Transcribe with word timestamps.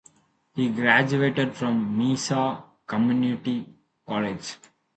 He 0.55 0.67
graduated 0.69 1.53
from 1.55 1.95
Mesa 1.95 2.63
Community 2.87 3.71
College. 4.07 4.55